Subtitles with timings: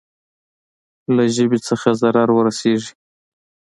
[1.15, 2.91] له ژبې نه ضرر ورسېږي.